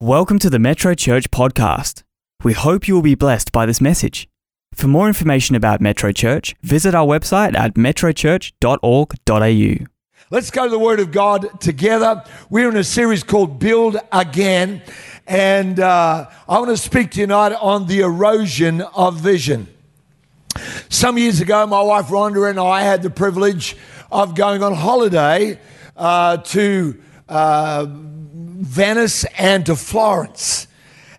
[0.00, 2.04] Welcome to the Metro Church podcast.
[2.44, 4.28] We hope you will be blessed by this message.
[4.72, 9.86] For more information about Metro Church, visit our website at metrochurch.org.au.
[10.30, 12.22] Let's go to the Word of God together.
[12.48, 14.82] We're in a series called Build Again,
[15.26, 19.66] and uh, I want to speak tonight on the erosion of vision.
[20.88, 23.76] Some years ago, my wife Rhonda and I had the privilege
[24.12, 25.58] of going on holiday
[25.96, 27.86] uh, to uh,
[28.58, 30.66] Venice and to Florence.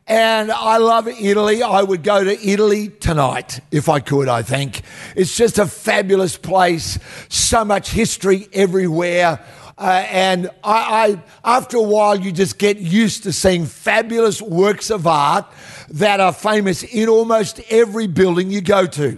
[0.05, 1.63] And I love Italy.
[1.63, 4.81] I would go to Italy tonight if I could, I think.
[5.15, 9.39] It's just a fabulous place, so much history everywhere.
[9.77, 14.89] Uh, and I, I, after a while, you just get used to seeing fabulous works
[14.89, 15.45] of art
[15.91, 19.17] that are famous in almost every building you go to.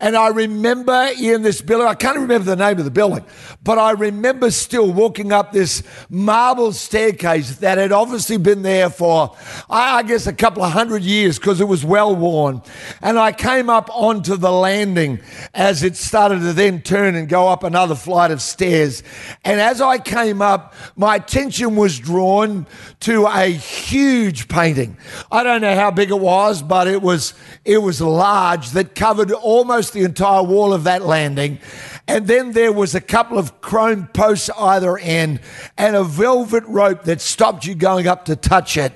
[0.00, 3.24] And I remember in this building, I can't remember the name of the building,
[3.62, 9.36] but I remember still walking up this marble staircase that had obviously been there for,
[9.68, 12.62] I guess, a couple of hundred years because it was well worn.
[13.02, 15.20] And I came up onto the landing
[15.54, 19.02] as it started to then turn and go up another flight of stairs.
[19.44, 22.66] And as I came up, my attention was drawn
[23.00, 24.96] to a huge painting.
[25.30, 29.32] I don't know how big it was, but it was it was large that covered
[29.32, 31.58] almost the entire wall of that landing.
[32.06, 35.40] And then there was a couple of chrome posts either end
[35.78, 38.92] and a velvet rope that stopped you going up to touch it.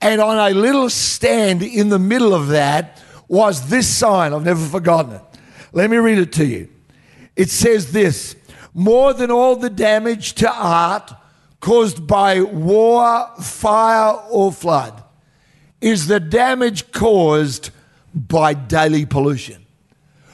[0.00, 4.32] And on a little stand in the middle of that was this sign.
[4.32, 5.22] I've never forgotten it.
[5.72, 6.70] Let me read it to you.
[7.36, 8.34] It says this
[8.72, 11.12] more than all the damage to art
[11.60, 15.03] caused by war, fire, or flood
[15.84, 17.68] is the damage caused
[18.14, 19.66] by daily pollution.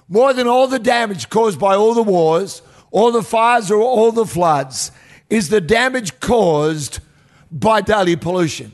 [0.09, 4.13] More than all the damage caused by all the wars, all the fires, or all
[4.13, 4.93] the floods
[5.29, 7.01] is the damage caused
[7.51, 8.71] by daily pollution.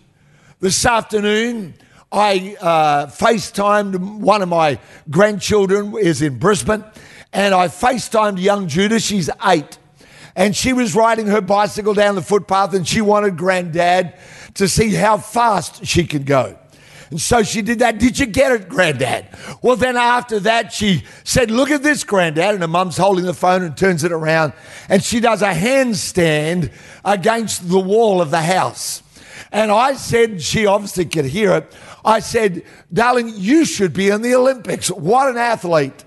[0.61, 1.73] This afternoon,
[2.13, 6.85] I uh, FaceTimed one of my grandchildren is in Brisbane,
[7.33, 9.01] and I FaceTimed young Judah.
[9.01, 9.79] She's eight,
[10.35, 14.13] and she was riding her bicycle down the footpath, and she wanted granddad
[14.57, 16.59] to see how fast she could go.
[17.11, 17.99] And so she did that.
[17.99, 19.29] Did you get it, Granddad?
[19.63, 22.55] Well, then after that, she said, Look at this, Granddad.
[22.55, 24.53] And her mum's holding the phone and turns it around.
[24.89, 26.73] And she does a handstand
[27.05, 29.03] against the wall of the house.
[29.53, 31.73] And I said, She obviously could hear it.
[32.05, 32.63] I said,
[32.93, 34.91] Darling, you should be in the Olympics.
[34.91, 36.05] What an athlete.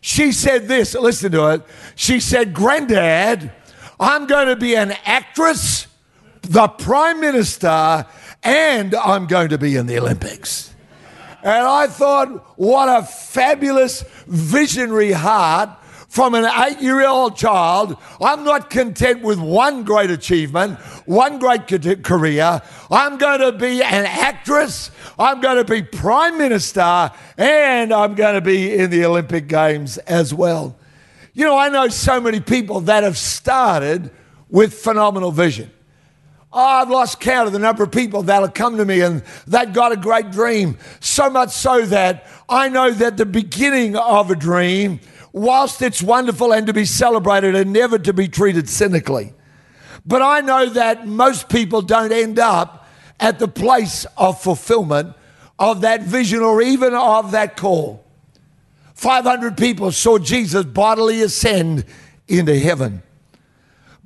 [0.00, 1.62] She said this, listen to it.
[1.96, 3.50] She said, Granddad,
[3.98, 5.86] I'm going to be an actress,
[6.42, 8.06] the prime minister,
[8.42, 10.74] and I'm going to be in the Olympics.
[11.42, 15.70] And I thought, what a fabulous visionary heart
[16.08, 17.96] from an eight year old child.
[18.20, 21.68] I'm not content with one great achievement, one great
[22.02, 22.60] career.
[22.90, 28.34] I'm going to be an actress, I'm going to be prime minister, and I'm going
[28.34, 30.76] to be in the Olympic Games as well.
[31.34, 34.10] You know, I know so many people that have started
[34.48, 35.70] with phenomenal vision.
[36.52, 39.72] Oh, I've lost count of the number of people that'll come to me and they've
[39.72, 40.78] got a great dream.
[41.00, 45.00] So much so that I know that the beginning of a dream,
[45.32, 49.34] whilst it's wonderful and to be celebrated and never to be treated cynically,
[50.06, 52.88] but I know that most people don't end up
[53.20, 55.14] at the place of fulfillment
[55.58, 58.04] of that vision or even of that call.
[58.94, 61.84] 500 people saw Jesus bodily ascend
[62.26, 63.02] into heaven.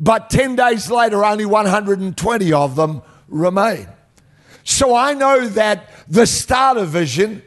[0.03, 3.87] But 10 days later, only 120 of them remain.
[4.65, 7.41] So I know that the starter vision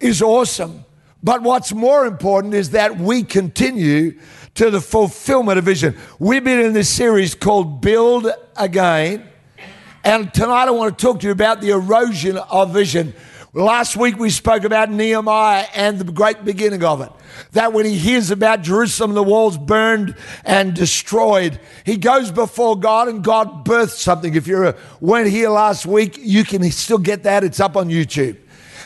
[0.00, 0.86] is awesome.
[1.22, 4.18] But what's more important is that we continue
[4.54, 5.94] to the fulfillment of vision.
[6.18, 9.28] We've been in this series called Build Again.
[10.02, 13.12] And tonight I want to talk to you about the erosion of vision.
[13.52, 17.10] Last week we spoke about Nehemiah and the great beginning of it.
[17.50, 23.08] That when he hears about Jerusalem, the walls burned and destroyed, he goes before God
[23.08, 24.36] and God births something.
[24.36, 27.42] If you weren't here last week, you can still get that.
[27.42, 28.36] It's up on YouTube.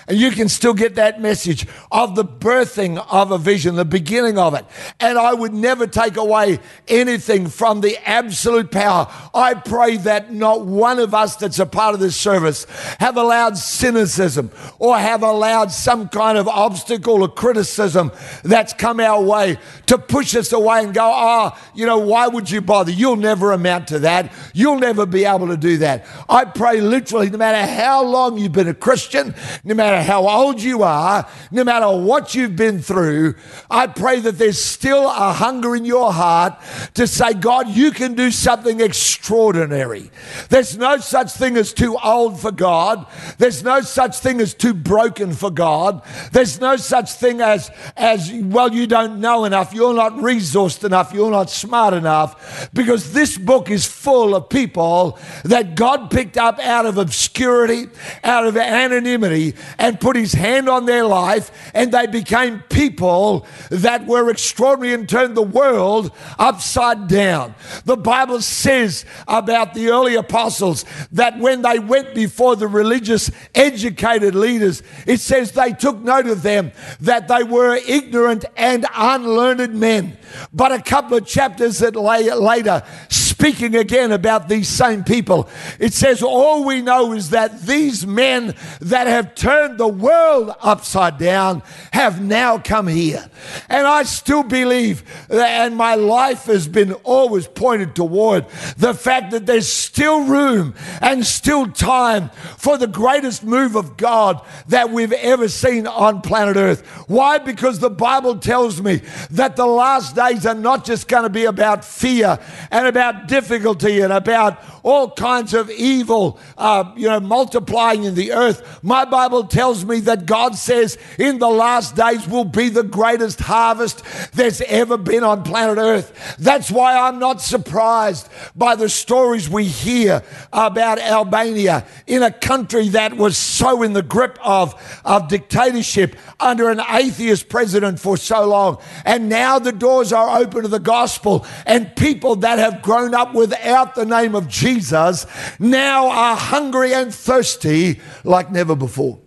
[0.06, 4.38] And you can still get that message of the birthing of a vision, the beginning
[4.38, 4.64] of it.
[5.00, 6.58] And I would never take away
[6.88, 9.10] anything from the absolute power.
[9.34, 12.66] I pray that not one of us that's a part of this service
[13.00, 18.12] have allowed cynicism or have allowed some kind of obstacle or criticism
[18.42, 22.50] that's come our way to push us away and go, oh, you know, why would
[22.50, 22.90] you bother?
[22.90, 24.32] You'll never amount to that.
[24.52, 26.06] You'll never be able to do that.
[26.28, 29.34] I pray literally, no matter how long you've been a Christian,
[29.64, 33.34] no matter matter how old you are, no matter what you've been through,
[33.70, 36.54] I pray that there's still a hunger in your heart
[36.94, 40.10] to say, God, you can do something extraordinary.
[40.48, 43.06] There's no such thing as too old for God.
[43.38, 46.02] There's no such thing as too broken for God.
[46.32, 51.12] There's no such thing as, as well, you don't know enough, you're not resourced enough,
[51.12, 56.58] you're not smart enough, because this book is full of people that God picked up
[56.58, 57.86] out of obscurity,
[58.22, 64.06] out of anonymity, and put his hand on their life, and they became people that
[64.06, 67.54] were extraordinary and turned the world upside down.
[67.84, 74.34] The Bible says about the early apostles that when they went before the religious, educated
[74.34, 80.16] leaders, it says they took note of them that they were ignorant and unlearned men.
[80.50, 85.48] But a couple of chapters that lay, later, speaking again about these same people,
[85.78, 91.18] it says, All we know is that these men that have turned the world upside
[91.18, 91.62] down
[91.92, 93.28] have now come here.
[93.68, 99.46] And I still believe, and my life has been always pointed toward the fact that
[99.46, 105.48] there's still room and still time for the greatest move of God that we've ever
[105.48, 106.86] seen on planet Earth.
[107.08, 107.38] Why?
[107.38, 111.44] Because the Bible tells me that the last days are not just going to be
[111.44, 112.38] about fear
[112.70, 118.32] and about difficulty and about all kinds of evil, uh, you know, multiplying in the
[118.32, 118.80] earth.
[118.82, 123.40] My Bible tells me that God says in the last days will be the greatest
[123.40, 124.02] harvest
[124.32, 126.36] there's ever been on planet earth.
[126.38, 130.22] That's why I'm not surprised by the stories we hear
[130.52, 134.74] about Albania in a country that was so in the grip of,
[135.04, 138.78] of dictatorship under an atheist president for so long.
[139.04, 143.34] And now the doors are open to the gospel, and people that have grown up
[143.34, 145.26] without the name of Jesus
[145.58, 149.23] now are hungry and thirsty like never before.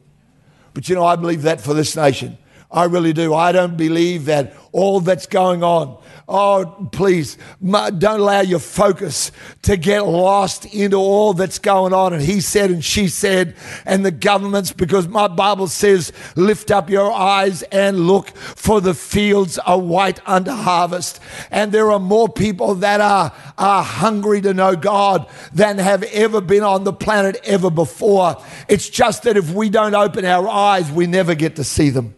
[0.77, 2.37] But you know, I believe that for this nation.
[2.69, 3.33] I really do.
[3.33, 5.97] I don't believe that all that's going on
[6.29, 9.31] Oh, please, don't allow your focus
[9.61, 12.11] to get lost into all that's going on.
[12.11, 16.89] And he said, and she said, and the governments, because my Bible says, lift up
[16.89, 21.21] your eyes and look, for the fields are white under harvest.
[21.49, 26.41] And there are more people that are, are hungry to know God than have ever
[26.41, 28.35] been on the planet ever before.
[28.67, 32.15] It's just that if we don't open our eyes, we never get to see them.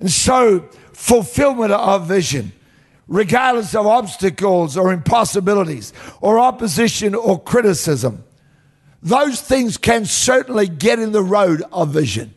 [0.00, 0.60] And so,
[0.94, 2.52] fulfillment of our vision
[3.08, 8.22] regardless of obstacles or impossibilities or opposition or criticism.
[9.02, 12.34] Those things can certainly get in the road of vision.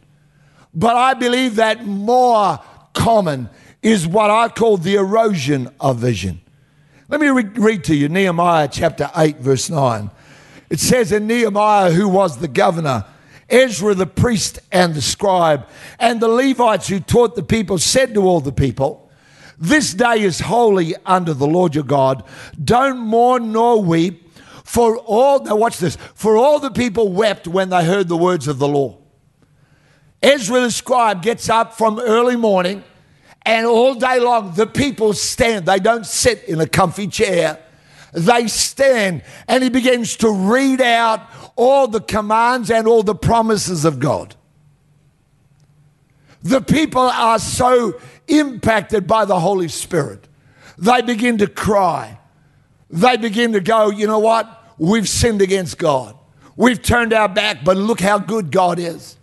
[0.73, 2.59] But I believe that more
[2.93, 3.49] common
[3.81, 6.41] is what I call the erosion of vision.
[7.09, 10.09] Let me re- read to you Nehemiah chapter 8, verse 9.
[10.69, 13.05] It says in Nehemiah, who was the governor,
[13.49, 15.67] Ezra the priest and the scribe,
[15.99, 19.10] and the Levites who taught the people said to all the people,
[19.61, 22.23] this day is holy unto the Lord your God.
[22.61, 24.27] Don't mourn nor weep.
[24.63, 28.47] For all, now watch this, for all the people wept when they heard the words
[28.47, 28.97] of the law.
[30.23, 32.83] Ezra the scribe gets up from early morning,
[33.43, 35.65] and all day long the people stand.
[35.65, 37.59] They don't sit in a comfy chair,
[38.13, 41.21] they stand, and he begins to read out
[41.55, 44.35] all the commands and all the promises of God.
[46.43, 47.99] The people are so
[48.31, 50.27] impacted by the Holy Spirit.
[50.77, 52.19] They begin to cry.
[52.89, 54.73] They begin to go, you know what?
[54.77, 56.15] We've sinned against God.
[56.55, 59.17] We've turned our back, but look how good God is.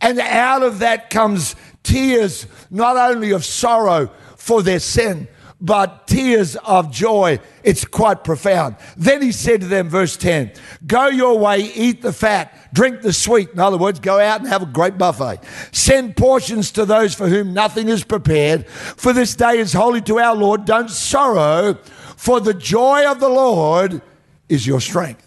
[0.00, 5.28] And out of that comes tears, not only of sorrow for their sin,
[5.60, 7.38] but tears of joy.
[7.62, 8.76] It's quite profound.
[8.96, 10.52] Then he said to them, verse 10,
[10.86, 13.50] Go your way, eat the fat, drink the sweet.
[13.50, 15.40] In other words, go out and have a great buffet.
[15.72, 20.18] Send portions to those for whom nothing is prepared, for this day is holy to
[20.18, 20.64] our Lord.
[20.64, 21.74] Don't sorrow,
[22.16, 24.00] for the joy of the Lord
[24.48, 25.26] is your strength.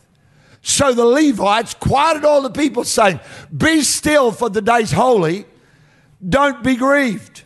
[0.61, 3.19] So the Levites quieted all the people, saying,
[3.55, 5.45] Be still, for the day's holy.
[6.27, 7.43] Don't be grieved.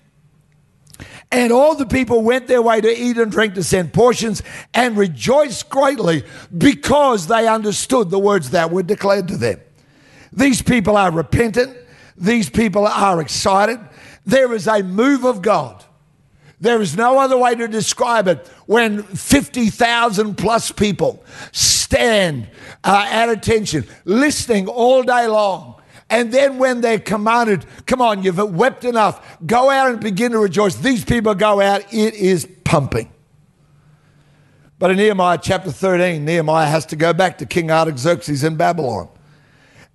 [1.32, 4.42] And all the people went their way to eat and drink, to send portions,
[4.74, 6.24] and rejoiced greatly
[6.58, 9.60] because they understood the words that were declared to them.
[10.32, 11.76] These people are repentant.
[12.16, 13.80] These people are excited.
[14.26, 15.84] There is a move of God.
[16.60, 22.48] There is no other way to describe it when 50,000 plus people stand
[22.84, 25.77] uh, at attention, listening all day long
[26.10, 30.40] and then when they're commanded, come on, you've wept enough, go out and begin to
[30.40, 30.76] rejoice.
[30.76, 33.12] These people go out, it is pumping.
[34.80, 39.10] But in Nehemiah chapter 13, Nehemiah has to go back to King Artaxerxes in Babylon.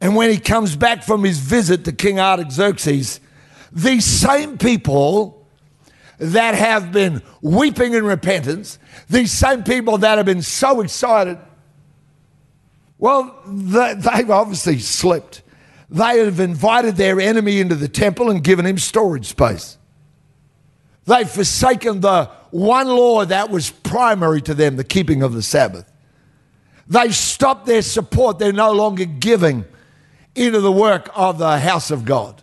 [0.00, 3.20] And when he comes back from his visit to King Artaxerxes,
[3.70, 5.46] these same people
[6.18, 8.78] that have been weeping in repentance,
[9.08, 11.38] these same people that have been so excited,
[12.98, 15.42] well, they've obviously slipped.
[15.92, 19.76] They have invited their enemy into the temple and given him storage space.
[21.04, 25.90] They've forsaken the one law that was primary to them, the keeping of the Sabbath.
[26.88, 28.38] They've stopped their support.
[28.38, 29.66] They're no longer giving
[30.34, 32.42] into the work of the house of God.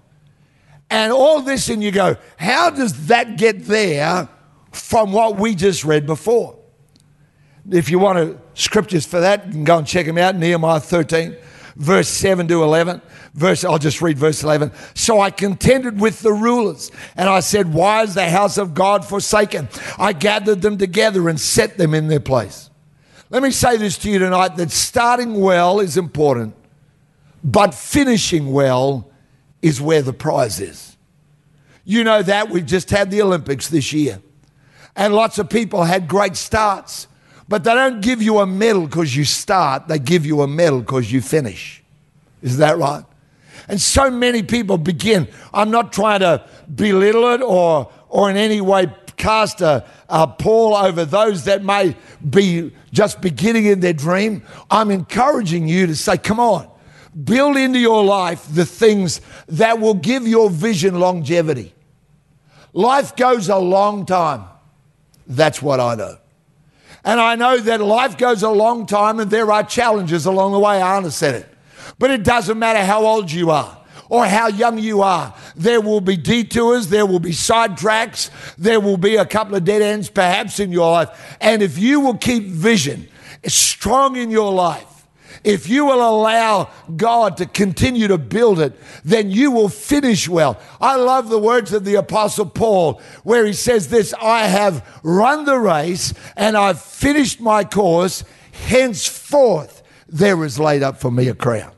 [0.91, 4.29] And all this, and you go, how does that get there
[4.71, 6.55] from what we just read before?
[7.71, 10.35] If you want to, scriptures for that, you can go and check them out.
[10.35, 11.35] Nehemiah 13,
[11.79, 13.01] verse 7 to 11.
[13.33, 14.71] Verse, I'll just read verse 11.
[14.93, 19.05] So I contended with the rulers, and I said, Why is the house of God
[19.05, 19.69] forsaken?
[19.97, 22.69] I gathered them together and set them in their place.
[23.31, 26.55] Let me say this to you tonight that starting well is important,
[27.43, 29.09] but finishing well
[29.61, 30.97] is where the prize is.
[31.85, 34.21] You know that we've just had the Olympics this year,
[34.95, 37.07] and lots of people had great starts,
[37.49, 40.79] but they don't give you a medal because you start, they give you a medal
[40.79, 41.83] because you finish.
[42.41, 43.03] Is that right?
[43.67, 45.27] And so many people begin.
[45.53, 48.87] I'm not trying to belittle it or, or in any way
[49.19, 51.95] cast a, a pall over those that may
[52.27, 54.41] be just beginning in their dream.
[54.71, 56.69] I'm encouraging you to say, come on,
[57.23, 61.73] build into your life the things that will give your vision longevity.
[62.73, 64.45] Life goes a long time.
[65.27, 66.18] That's what I know.
[67.09, 70.59] And I know that life goes a long time and there are challenges along the
[70.59, 70.79] way.
[70.79, 71.49] Anna said it.
[71.97, 75.33] But it doesn't matter how old you are or how young you are.
[75.55, 79.81] There will be detours, there will be sidetracks, there will be a couple of dead
[79.81, 81.37] ends perhaps in your life.
[81.41, 83.07] And if you will keep vision
[83.43, 84.85] strong in your life,
[85.43, 90.59] if you will allow God to continue to build it, then you will finish well.
[90.81, 95.45] I love the words of the Apostle Paul, where he says this I have run
[95.45, 98.23] the race and I've finished my course.
[98.51, 101.71] Henceforth, there is laid up for me a crown.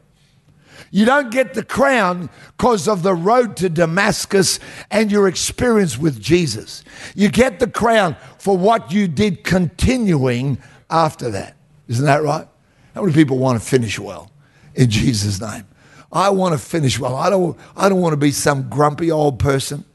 [0.93, 6.21] You don't get the crown because of the road to Damascus and your experience with
[6.21, 6.83] Jesus.
[7.15, 10.57] You get the crown for what you did continuing
[10.89, 11.55] after that.
[11.87, 12.47] Isn't that right?
[12.93, 14.31] How many people want to finish well
[14.75, 15.65] in Jesus' name?
[16.11, 17.15] I want to finish well.
[17.15, 19.85] I don't, I don't want to be some grumpy old person,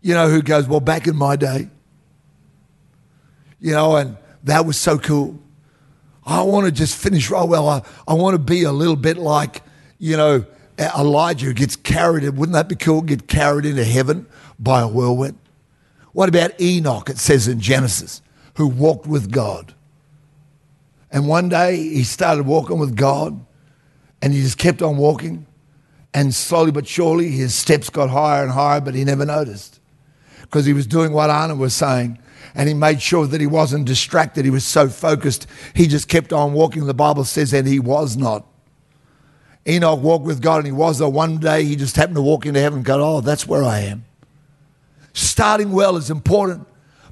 [0.00, 1.68] you know, who goes, Well, back in my day,
[3.60, 5.40] you know, and that was so cool.
[6.24, 7.68] I want to just finish right well.
[7.68, 9.62] I, I want to be a little bit like,
[9.98, 10.44] you know,
[10.78, 12.22] Elijah who gets carried.
[12.24, 13.02] Wouldn't that be cool?
[13.02, 14.26] Get carried into heaven
[14.58, 15.38] by a whirlwind.
[16.12, 18.22] What about Enoch, it says in Genesis,
[18.56, 19.71] who walked with God?
[21.12, 23.44] And one day he started walking with God
[24.22, 25.46] and he just kept on walking.
[26.14, 29.80] And slowly but surely his steps got higher and higher, but he never noticed
[30.40, 32.18] because he was doing what Anna was saying
[32.54, 34.44] and he made sure that he wasn't distracted.
[34.44, 35.46] He was so focused.
[35.74, 36.84] He just kept on walking.
[36.84, 38.46] The Bible says, and he was not.
[39.66, 41.08] Enoch walked with God and he was there.
[41.08, 43.80] One day he just happened to walk into heaven and go, Oh, that's where I
[43.80, 44.04] am.
[45.12, 46.66] Starting well is important,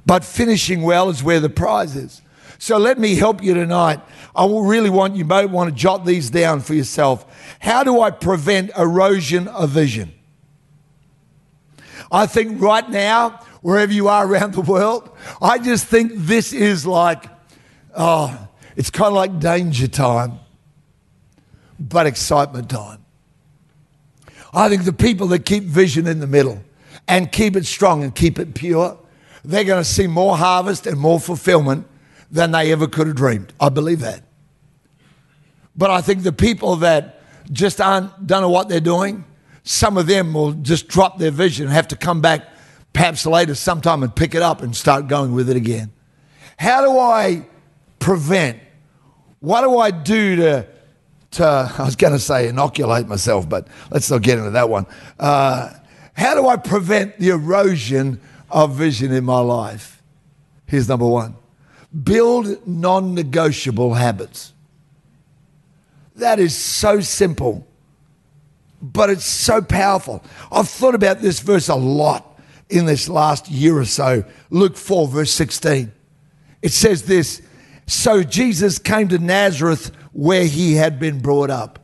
[0.05, 2.21] but finishing well is where the prize is.
[2.61, 4.01] So let me help you tonight.
[4.35, 7.25] I really want you might want to jot these down for yourself.
[7.59, 10.13] How do I prevent erosion of vision?
[12.11, 15.09] I think right now wherever you are around the world.
[15.41, 17.25] I just think this is like,
[17.97, 20.33] oh, it's kind of like danger time,
[21.79, 23.03] but excitement time.
[24.53, 26.63] I think the people that keep vision in the middle
[27.07, 28.99] and keep it strong and keep it pure,
[29.43, 31.87] they're going to see more harvest and more fulfillment
[32.31, 33.53] than they ever could have dreamed.
[33.59, 34.23] I believe that.
[35.75, 37.21] But I think the people that
[37.51, 39.25] just aren't don't know what they're doing,
[39.63, 42.47] some of them will just drop their vision and have to come back
[42.93, 45.91] perhaps later sometime and pick it up and start going with it again.
[46.57, 47.45] How do I
[47.99, 48.59] prevent?
[49.39, 50.67] What do I do to,
[51.31, 54.85] to I was going to say inoculate myself, but let's not get into that one.
[55.19, 55.73] Uh,
[56.13, 58.19] how do I prevent the erosion
[58.49, 60.01] of vision in my life?
[60.67, 61.35] Here's number one
[62.03, 64.53] build non negotiable habits.
[66.15, 67.67] That is so simple,
[68.81, 70.23] but it's so powerful.
[70.51, 74.23] I've thought about this verse a lot in this last year or so.
[74.49, 75.91] Luke 4, verse 16.
[76.61, 77.41] It says this
[77.87, 81.79] So Jesus came to Nazareth where he had been brought up.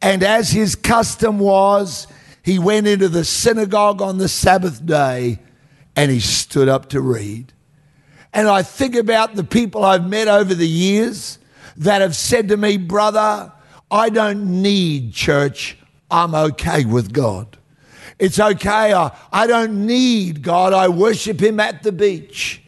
[0.00, 2.06] And as his custom was,
[2.42, 5.38] he went into the synagogue on the Sabbath day
[5.94, 7.52] and he stood up to read.
[8.32, 11.38] And I think about the people I've met over the years
[11.76, 13.52] that have said to me, Brother,
[13.90, 15.76] I don't need church.
[16.10, 17.58] I'm okay with God.
[18.18, 18.94] It's okay.
[18.94, 20.72] I, I don't need God.
[20.72, 22.62] I worship Him at the beach.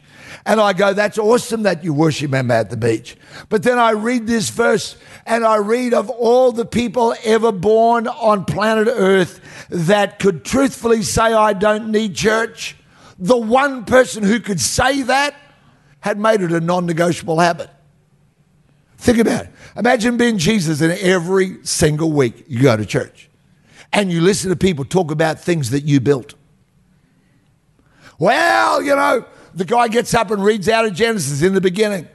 [0.47, 3.17] And I go, that's awesome that you worship Him at the beach.
[3.49, 8.07] But then I read this verse and I read of all the people ever born
[8.07, 12.75] on planet Earth that could truthfully say, I don't need church.
[13.17, 15.33] The one person who could say that
[16.05, 17.67] had made it a non negotiable habit.
[18.99, 19.51] Think about it.
[19.75, 23.27] Imagine being Jesus and every single week you go to church
[23.91, 26.35] and you listen to people talk about things that you built.
[28.19, 32.07] Well, you know, the guy gets up and reads out of Genesis in the beginning.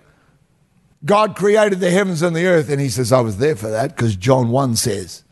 [1.05, 2.71] God created the heavens and the earth.
[2.71, 5.25] And he says, I was there for that because John 1 says,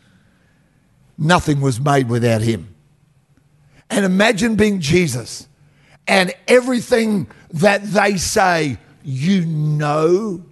[1.17, 2.75] nothing was made without him.
[3.89, 5.48] And imagine being Jesus
[6.09, 10.45] and everything that they say you know,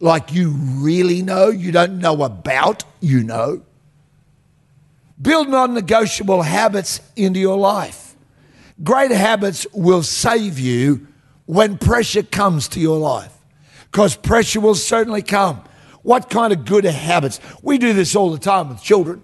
[0.00, 3.62] like you really know, you don't know about, you know.
[5.20, 8.14] Build non negotiable habits into your life.
[8.82, 11.08] Great habits will save you
[11.46, 13.36] when pressure comes to your life
[13.90, 15.62] because pressure will certainly come.
[16.02, 17.40] What kind of good habits?
[17.60, 19.22] We do this all the time with children.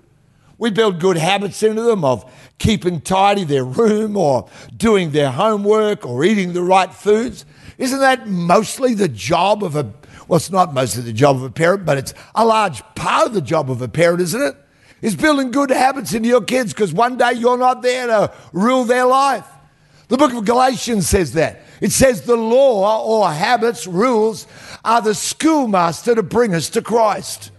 [0.59, 6.07] We build good habits into them of keeping tidy their room or doing their homework
[6.07, 7.45] or eating the right foods.
[7.79, 9.93] Isn't that mostly the job of a,
[10.29, 13.35] well, it's not mostly the job of a parent, but it's a large part of
[13.35, 14.57] the job of a parent, isn't it?
[15.03, 18.85] Is building good habits into your kids because one day you're not there to rule
[18.85, 19.47] their life.
[20.09, 21.63] The book of Galatians says that.
[21.81, 24.47] It says the law or habits, rules,
[24.85, 27.51] are the schoolmaster to bring us to Christ.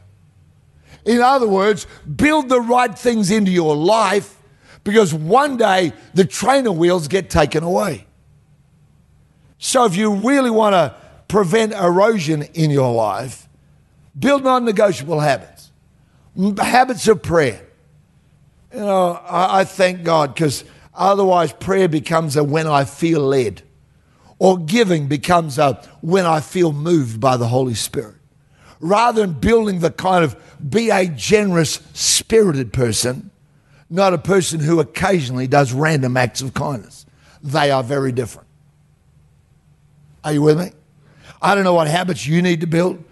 [1.05, 1.85] In other words,
[2.15, 4.41] build the right things into your life
[4.83, 8.05] because one day the trainer wheels get taken away.
[9.57, 10.95] So if you really want to
[11.27, 13.47] prevent erosion in your life,
[14.17, 15.71] build non negotiable habits,
[16.57, 17.62] habits of prayer.
[18.74, 23.62] You know, I, I thank God because otherwise prayer becomes a when I feel led
[24.38, 28.14] or giving becomes a when I feel moved by the Holy Spirit.
[28.79, 30.36] Rather than building the kind of
[30.70, 33.32] be a generous, spirited person,
[33.89, 37.05] not a person who occasionally does random acts of kindness.
[37.42, 38.48] They are very different.
[40.24, 40.72] Are you with me?
[41.42, 43.03] I don't know what habits you need to build.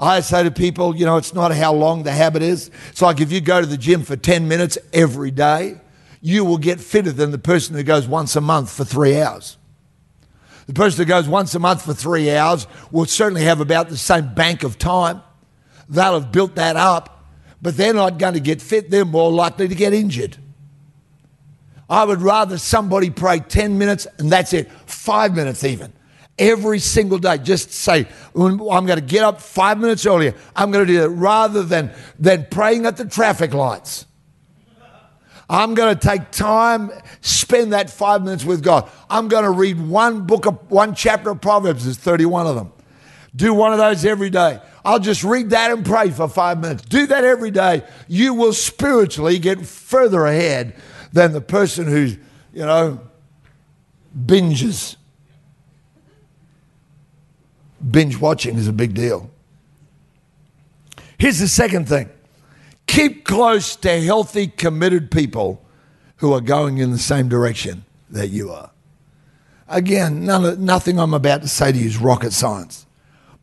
[0.00, 2.70] I say to people, you know, it's not how long the habit is.
[2.90, 5.80] It's like if you go to the gym for 10 minutes every day,
[6.20, 9.58] you will get fitter than the person who goes once a month for three hours.
[10.66, 13.96] The person who goes once a month for three hours will certainly have about the
[13.96, 15.22] same bank of time.
[15.88, 17.26] They'll have built that up,
[17.60, 18.90] but they're not going to get fit.
[18.90, 20.38] They're more likely to get injured.
[21.88, 25.92] I would rather somebody pray 10 minutes and that's it, five minutes even,
[26.38, 27.36] every single day.
[27.36, 30.34] Just say, I'm going to get up five minutes earlier.
[30.56, 34.06] I'm going to do that rather than, than praying at the traffic lights.
[35.48, 38.90] I'm going to take time, spend that five minutes with God.
[39.10, 41.84] I'm going to read one book of one chapter of Proverbs.
[41.84, 42.72] There's 31 of them.
[43.36, 44.60] Do one of those every day.
[44.84, 46.82] I'll just read that and pray for five minutes.
[46.82, 47.82] Do that every day.
[48.06, 50.74] You will spiritually get further ahead
[51.12, 52.16] than the person who's,
[52.52, 53.00] you know,
[54.16, 54.96] binges.
[57.90, 59.30] Binge watching is a big deal.
[61.18, 62.08] Here's the second thing
[62.94, 65.60] Keep close to healthy, committed people
[66.18, 68.70] who are going in the same direction that you are.
[69.66, 72.86] Again, none, nothing I'm about to say to you is rocket science.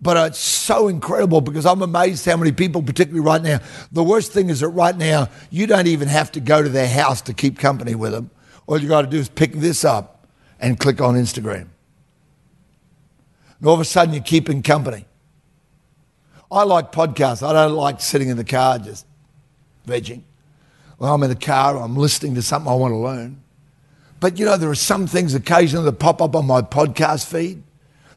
[0.01, 3.59] But it's so incredible because I'm amazed how many people, particularly right now,
[3.91, 6.87] the worst thing is that right now, you don't even have to go to their
[6.87, 8.31] house to keep company with them.
[8.67, 10.27] All you got to do is pick this up
[10.61, 11.67] and click on Instagram.
[13.59, 15.07] And all of a sudden, you're keeping company.
[16.49, 17.45] I like podcasts.
[17.45, 19.05] I don't like sitting in the car just
[19.87, 20.21] vegging.
[20.99, 23.41] Well, I'm in the car, I'm listening to something I want to learn.
[24.19, 27.63] But you know, there are some things occasionally that pop up on my podcast feed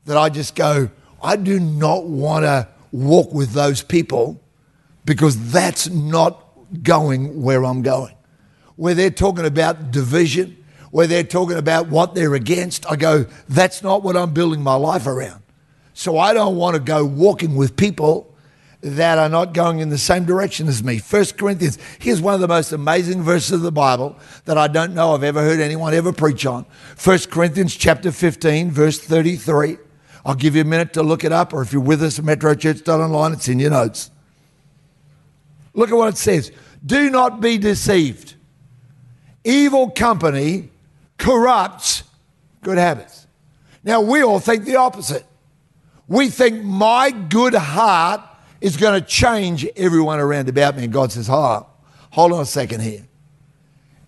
[0.04, 0.90] that I just go,
[1.22, 4.40] I do not want to walk with those people
[5.04, 6.44] because that's not
[6.82, 8.14] going where I'm going.
[8.76, 13.82] Where they're talking about division, where they're talking about what they're against, I go, that's
[13.82, 15.42] not what I'm building my life around.
[15.94, 18.33] So I don't want to go walking with people
[18.84, 20.98] that are not going in the same direction as me.
[20.98, 24.94] First Corinthians, here's one of the most amazing verses of the Bible that I don't
[24.94, 26.66] know I've ever heard anyone ever preach on.
[26.94, 29.78] First Corinthians chapter 15, verse 33.
[30.26, 32.26] I'll give you a minute to look it up, or if you're with us at
[32.26, 34.10] metrochurch.online, it's in your notes.
[35.72, 36.52] Look at what it says.
[36.84, 38.34] Do not be deceived.
[39.44, 40.68] Evil company
[41.16, 42.04] corrupts
[42.62, 43.26] good habits.
[43.82, 45.24] Now, we all think the opposite.
[46.06, 48.20] We think my good heart
[48.64, 50.84] is going to change everyone around about me.
[50.84, 51.66] And God says, oh,
[52.10, 53.06] hold on a second here.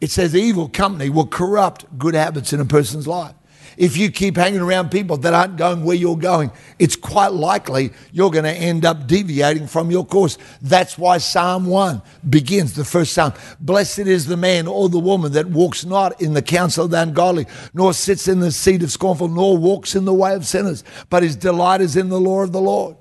[0.00, 3.34] It says evil company will corrupt good habits in a person's life.
[3.76, 7.90] If you keep hanging around people that aren't going where you're going, it's quite likely
[8.12, 10.38] you're going to end up deviating from your course.
[10.62, 13.34] That's why Psalm 1 begins, the first Psalm.
[13.60, 17.02] Blessed is the man or the woman that walks not in the counsel of the
[17.02, 20.82] ungodly, nor sits in the seat of scornful, nor walks in the way of sinners,
[21.10, 22.96] but his delight is in the law of the Lord.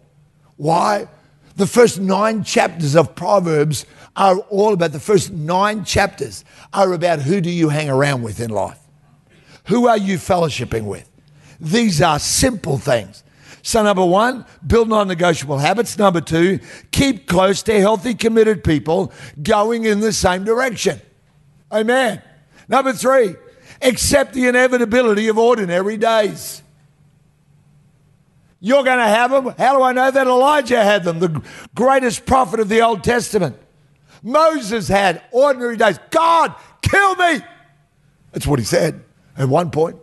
[0.57, 1.07] Why?
[1.55, 7.19] The first nine chapters of Proverbs are all about the first nine chapters are about
[7.19, 8.79] who do you hang around with in life.
[9.65, 11.09] Who are you fellowshipping with?
[11.59, 13.23] These are simple things.
[13.61, 15.97] So, number one, build non negotiable habits.
[15.97, 16.59] Number two,
[16.91, 21.01] keep close to healthy, committed people going in the same direction.
[21.71, 22.21] Amen.
[22.67, 23.35] Number three,
[23.81, 26.61] accept the inevitability of ordinary days.
[28.65, 29.53] You're going to have them.
[29.59, 31.19] How do I know that Elijah had them?
[31.19, 31.39] The
[31.75, 33.55] greatest prophet of the Old Testament.
[34.23, 35.99] Moses had ordinary days.
[36.09, 37.41] God, kill me.
[38.31, 39.03] That's what he said
[39.37, 39.97] at one point.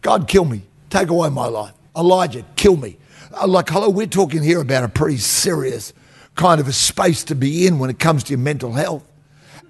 [0.00, 0.62] God, kill me.
[0.90, 1.74] Take away my life.
[1.96, 2.96] Elijah, kill me.
[3.40, 5.92] Uh, like, hello, we're talking here about a pretty serious
[6.34, 9.04] kind of a space to be in when it comes to your mental health.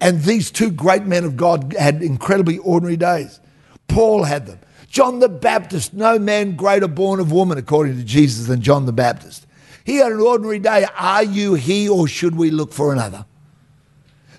[0.01, 3.39] And these two great men of God had incredibly ordinary days.
[3.87, 4.57] Paul had them.
[4.93, 8.93] John the Baptist, no man greater born of woman, according to Jesus, than John the
[8.93, 9.47] Baptist.
[9.83, 10.85] He had an ordinary day.
[10.95, 13.25] Are you he or should we look for another?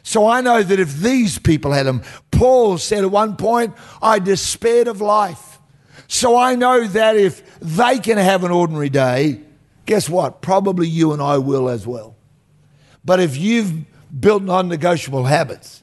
[0.05, 4.21] So I know that if these people had them, Paul said at one point, I
[4.21, 5.59] despaired of life.
[6.07, 9.41] So I know that if they can have an ordinary day,
[9.87, 10.41] guess what?
[10.41, 12.15] Probably you and I will as well.
[13.05, 13.73] But if you've
[14.21, 15.83] built non negotiable habits,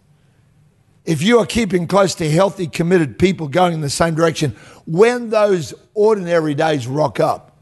[1.05, 5.29] if you are keeping close to healthy, committed people going in the same direction, when
[5.29, 7.57] those ordinary days rock up,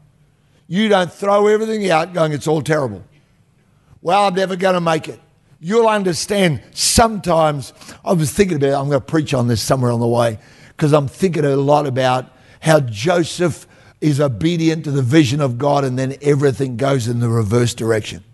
[0.66, 3.02] you don't throw everything out going, it's all terrible.
[4.02, 5.20] Well, I'm never going to make it
[5.60, 7.72] you'll understand sometimes.
[8.04, 10.92] I was thinking about, I'm going to preach on this somewhere on the way, because
[10.92, 12.26] I'm thinking a lot about
[12.60, 13.66] how Joseph
[14.00, 18.24] is obedient to the vision of God and then everything goes in the reverse direction.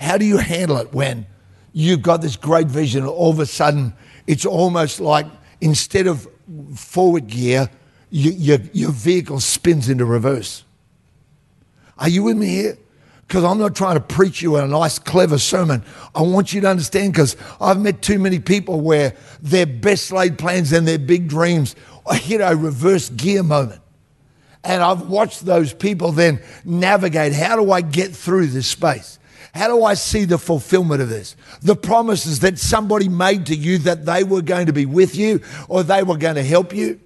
[0.00, 1.26] How do you handle it when
[1.72, 3.92] you've got this great vision all of a sudden
[4.26, 5.26] it's almost like
[5.60, 6.28] instead of
[6.74, 7.70] forward gear,
[8.10, 10.64] you, your, your vehicle spins into reverse?
[11.98, 12.78] Are you with me here?
[13.32, 15.82] because I'm not trying to preach you a nice, clever sermon.
[16.14, 20.38] I want you to understand because I've met too many people where their best laid
[20.38, 21.74] plans and their big dreams
[22.10, 23.80] hit a reverse gear moment.
[24.62, 29.18] And I've watched those people then navigate how do I get through this space?
[29.54, 31.36] How do I see the fulfillment of this?
[31.60, 35.42] The promises that somebody made to you that they were going to be with you
[35.68, 37.00] or they were going to help you.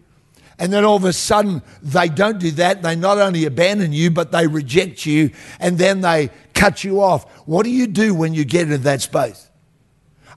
[0.58, 2.82] And then all of a sudden, they don't do that.
[2.82, 5.30] They not only abandon you, but they reject you
[5.60, 7.30] and then they cut you off.
[7.46, 9.50] What do you do when you get into that space?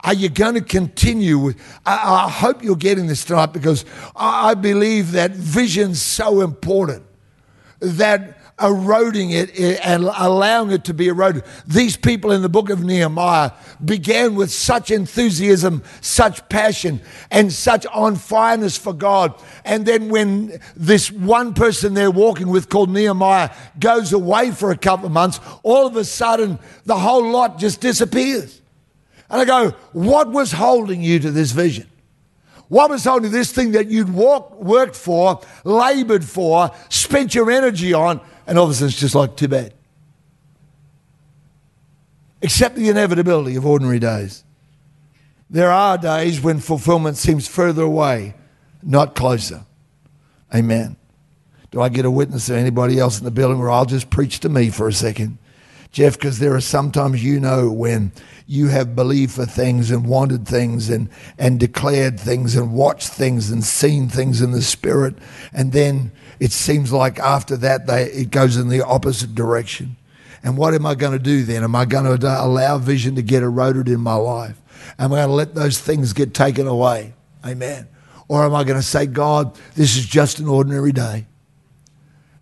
[0.03, 1.79] Are you going to continue with?
[1.85, 7.03] I, I hope you're getting this tonight because I, I believe that vision's so important
[7.79, 11.43] that eroding it eh, and allowing it to be eroded.
[11.65, 13.51] These people in the book of Nehemiah
[13.83, 19.33] began with such enthusiasm, such passion, and such on fireness for God.
[19.65, 24.77] And then when this one person they're walking with called Nehemiah goes away for a
[24.77, 28.61] couple of months, all of a sudden the whole lot just disappears.
[29.29, 31.87] And I go, what was holding you to this vision?
[32.69, 37.93] What was holding this thing that you'd walk, worked for, labored for, spent your energy
[37.93, 39.73] on, and all of a sudden, it's just like, too bad.
[42.41, 44.43] Accept the inevitability of ordinary days.
[45.51, 48.33] There are days when fulfillment seems further away,
[48.81, 49.65] not closer.
[50.53, 50.95] Amen.
[51.69, 54.39] Do I get a witness or anybody else in the building where I'll just preach
[54.39, 55.37] to me for a second?
[55.91, 58.11] Geoff, because there are sometimes you know when
[58.45, 63.49] you have believed for things and wanted things and, and declared things and watched things
[63.49, 65.15] and seen things in the spirit,
[65.51, 69.95] and then it seems like after that they, it goes in the opposite direction.
[70.43, 71.63] And what am I going to do then?
[71.63, 74.59] Am I going to allow vision to get eroded in my life?
[74.97, 77.13] Am I going to let those things get taken away?
[77.45, 77.87] Amen.
[78.27, 81.25] Or am I going to say, God, this is just an ordinary day,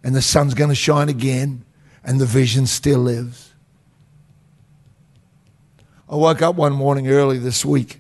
[0.03, 1.63] and the sun's going to shine again,
[2.07, 3.53] and the vision still lives?
[6.09, 7.99] I woke up one morning early this week.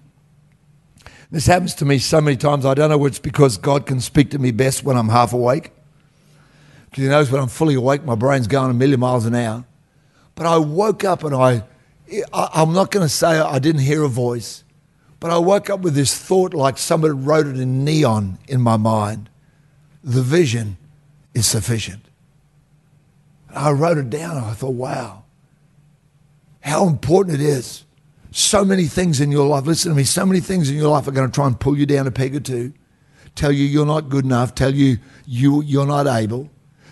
[1.29, 2.65] This happens to me so many times.
[2.65, 5.71] I don't know it's because God can speak to me best when I'm half awake
[6.97, 9.65] because he knows when I'm fully awake, my brain's going a million miles an hour.
[10.33, 11.63] But I woke up and I,
[12.33, 14.63] I am not going to say I didn't hear a voice,
[15.19, 18.77] but I woke up with this thought like somebody wrote it in neon in my
[18.77, 19.29] mind.
[20.03, 20.77] The vision
[21.35, 22.06] is sufficient.
[23.53, 24.37] I wrote it down.
[24.37, 25.23] I thought, wow.
[26.61, 27.83] how important it is.
[28.31, 31.07] So many things in your life, listen to me, so many things in your life
[31.07, 32.73] are going to try and pull you down a peg or two,
[33.35, 36.49] tell you you're not good enough, tell you, you you're not able,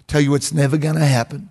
[0.08, 1.50] tell you it's never going to happen,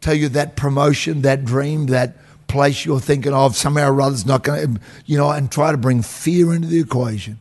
[0.00, 4.24] tell you that promotion, that dream, that place you're thinking of somehow or other is
[4.24, 7.38] not going to, you know, and try to bring fear into the equation.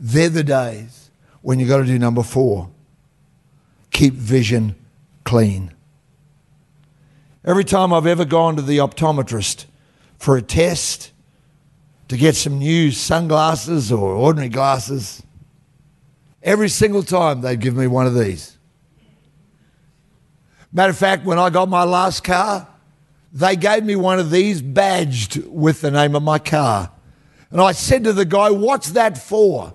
[0.00, 1.10] They're the days
[1.42, 2.70] when you've got to do number four
[3.90, 4.74] keep vision
[5.24, 5.72] clean.
[7.44, 9.66] Every time I've ever gone to the optometrist
[10.18, 11.10] for a test
[12.08, 15.22] to get some new sunglasses or ordinary glasses,
[16.42, 18.56] every single time they'd give me one of these.
[20.72, 22.68] Matter of fact, when I got my last car,
[23.32, 26.90] they gave me one of these badged with the name of my car.
[27.50, 29.74] And I said to the guy, What's that for?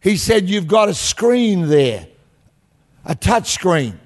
[0.00, 2.06] He said, You've got a screen there,
[3.04, 3.98] a touch screen.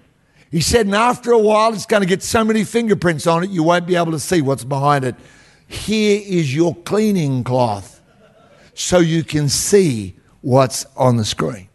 [0.51, 3.51] He said, And after a while, it's going to get so many fingerprints on it,
[3.51, 5.15] you won't be able to see what's behind it.
[5.69, 8.01] Here is your cleaning cloth
[8.75, 11.69] so you can see what's on the screen.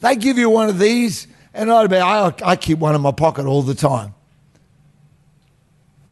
[0.00, 3.12] They give you one of these, and I'd be, I, I keep one in my
[3.12, 4.14] pocket all the time.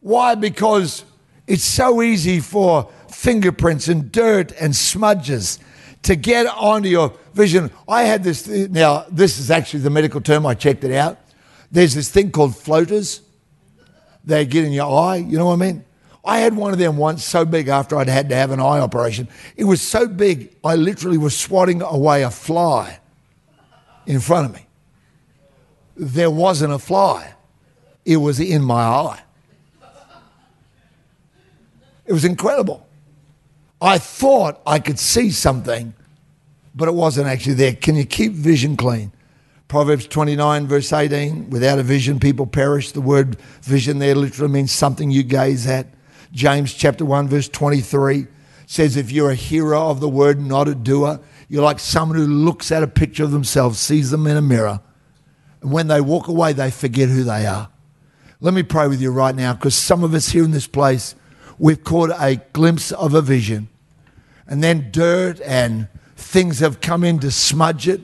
[0.01, 0.35] Why?
[0.35, 1.05] Because
[1.47, 5.59] it's so easy for fingerprints and dirt and smudges
[6.03, 7.71] to get onto your vision.
[7.87, 11.17] I had this, now, this is actually the medical term, I checked it out.
[11.73, 13.21] There's this thing called floaters.
[14.23, 15.83] They get in your eye, you know what I mean?
[16.23, 18.79] I had one of them once so big after I'd had to have an eye
[18.79, 19.27] operation.
[19.57, 22.99] It was so big, I literally was swatting away a fly
[24.05, 24.65] in front of me.
[25.97, 27.33] There wasn't a fly,
[28.05, 29.19] it was in my eye.
[32.05, 32.87] It was incredible.
[33.81, 35.93] I thought I could see something,
[36.75, 37.73] but it wasn't actually there.
[37.73, 39.11] Can you keep vision clean?
[39.73, 42.91] Proverbs 29, verse 18 without a vision, people perish.
[42.91, 45.87] The word vision there literally means something you gaze at.
[46.31, 48.27] James chapter 1, verse 23
[48.67, 52.27] says, If you're a hearer of the word, not a doer, you're like someone who
[52.27, 54.79] looks at a picture of themselves, sees them in a mirror,
[55.63, 57.67] and when they walk away, they forget who they are.
[58.41, 61.15] Let me pray with you right now because some of us here in this place,
[61.57, 63.69] we've caught a glimpse of a vision,
[64.45, 68.01] and then dirt and things have come in to smudge it.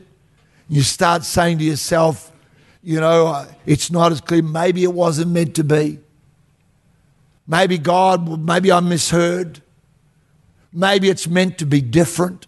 [0.70, 2.32] You start saying to yourself,
[2.84, 4.44] you know, uh, it's not as clear.
[4.44, 6.00] Maybe it wasn't meant to be.
[7.48, 9.62] Maybe God, maybe I misheard.
[10.72, 12.46] Maybe it's meant to be different.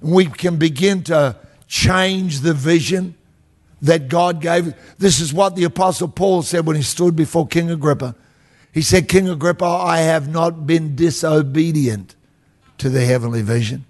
[0.00, 1.36] And We can begin to
[1.68, 3.14] change the vision
[3.82, 4.74] that God gave.
[4.98, 8.14] This is what the Apostle Paul said when he stood before King Agrippa.
[8.72, 12.16] He said, King Agrippa, I have not been disobedient
[12.78, 13.84] to the heavenly vision.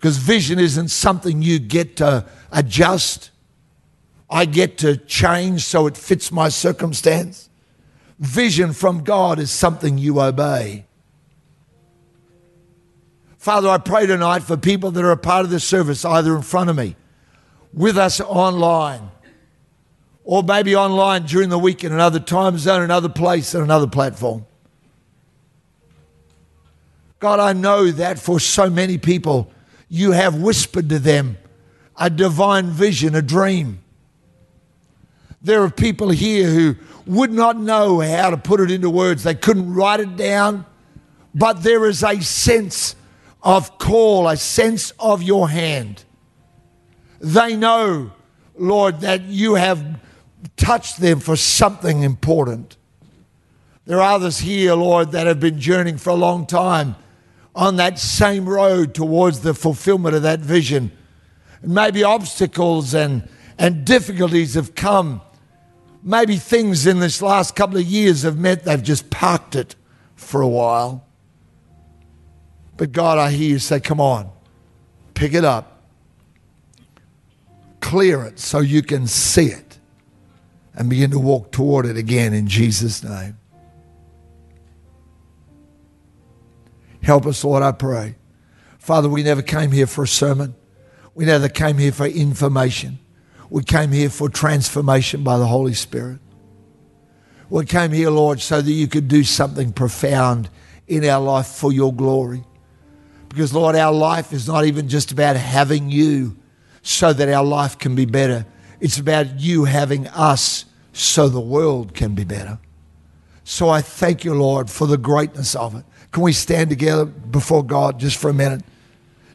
[0.00, 3.30] Because vision isn't something you get to adjust,
[4.30, 7.50] I get to change so it fits my circumstance.
[8.18, 10.86] Vision from God is something you obey.
[13.36, 16.40] Father, I pray tonight for people that are a part of this service, either in
[16.40, 16.96] front of me,
[17.74, 19.10] with us online,
[20.24, 24.46] or maybe online during the week in another time zone, another place, and another platform.
[27.18, 29.52] God, I know that for so many people,
[29.90, 31.36] you have whispered to them
[31.98, 33.80] a divine vision, a dream.
[35.42, 36.76] There are people here who
[37.06, 39.24] would not know how to put it into words.
[39.24, 40.64] They couldn't write it down,
[41.34, 42.94] but there is a sense
[43.42, 46.04] of call, a sense of your hand.
[47.20, 48.12] They know,
[48.56, 50.00] Lord, that you have
[50.56, 52.76] touched them for something important.
[53.86, 56.96] There are others here, Lord, that have been journeying for a long time
[57.54, 60.92] on that same road towards the fulfillment of that vision.
[61.62, 65.20] Maybe obstacles and, and difficulties have come.
[66.02, 69.74] Maybe things in this last couple of years have meant they've just parked it
[70.14, 71.04] for a while.
[72.76, 74.30] But God, I hear you say, come on,
[75.12, 75.82] pick it up,
[77.80, 79.78] clear it so you can see it,
[80.74, 83.36] and begin to walk toward it again in Jesus' name.
[87.02, 88.16] Help us, Lord, I pray.
[88.78, 90.54] Father, we never came here for a sermon.
[91.14, 92.98] We never came here for information.
[93.48, 96.20] We came here for transformation by the Holy Spirit.
[97.48, 100.48] We came here, Lord, so that you could do something profound
[100.86, 102.44] in our life for your glory.
[103.28, 106.36] Because, Lord, our life is not even just about having you
[106.82, 108.46] so that our life can be better.
[108.80, 112.58] It's about you having us so the world can be better.
[113.44, 115.84] So I thank you, Lord, for the greatness of it.
[116.12, 118.62] Can we stand together before God just for a minute?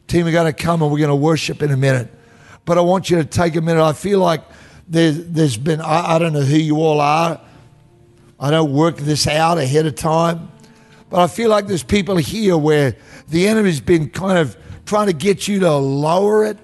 [0.06, 2.08] Team, we're going to come and we're going to worship in a minute.
[2.64, 3.82] But I want you to take a minute.
[3.82, 4.42] I feel like
[4.86, 7.40] there's, there's been, I, I don't know who you all are,
[8.38, 10.50] I don't work this out ahead of time.
[11.08, 12.96] But I feel like there's people here where
[13.28, 16.58] the enemy's been kind of trying to get you to lower it,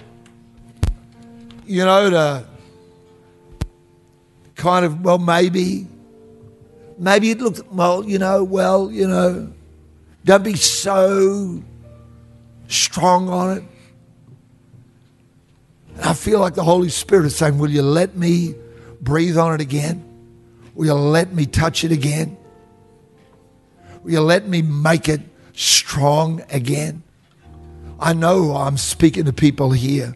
[1.65, 2.47] you know, to
[4.57, 5.87] kind of, well, maybe,
[6.99, 9.53] maybe it looks, well, you know, well, you know,
[10.25, 11.63] don't be so
[12.69, 13.65] strong on it.
[15.97, 18.55] And I feel like the Holy Spirit is saying, Will you let me
[19.01, 20.05] breathe on it again?
[20.75, 22.37] Will you let me touch it again?
[24.03, 25.21] Will you let me make it
[25.53, 27.03] strong again?
[28.01, 30.15] I know I'm speaking to people here.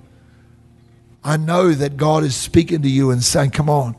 [1.23, 3.97] I know that God is speaking to you and saying, Come on,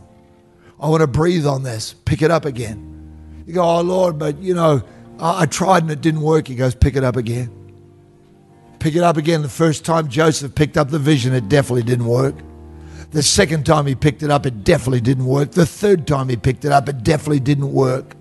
[0.79, 1.93] I want to breathe on this.
[2.05, 3.43] Pick it up again.
[3.45, 4.83] You go, Oh Lord, but you know,
[5.19, 6.47] I, I tried and it didn't work.
[6.47, 7.51] He goes, Pick it up again.
[8.79, 9.41] Pick it up again.
[9.41, 12.35] The first time Joseph picked up the vision, it definitely didn't work.
[13.11, 15.51] The second time he picked it up, it definitely didn't work.
[15.51, 18.15] The third time he picked it up, it definitely didn't work.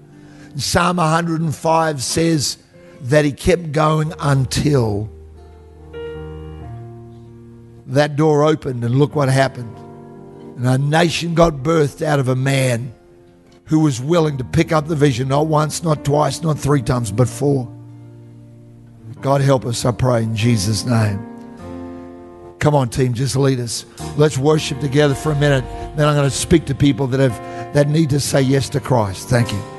[0.56, 2.58] Psalm 105 says
[3.02, 5.10] that he kept going until
[7.86, 9.76] that door opened, and look what happened.
[10.56, 12.94] And a nation got birthed out of a man
[13.66, 17.12] who was willing to pick up the vision, not once, not twice, not three times,
[17.12, 17.70] but four.
[19.20, 21.18] God help us, I pray, in Jesus' name.
[22.58, 23.84] Come on, team, just lead us.
[24.16, 25.64] Let's worship together for a minute.
[25.96, 28.80] Then I'm going to speak to people that have that need to say yes to
[28.80, 29.28] Christ.
[29.28, 29.75] Thank you.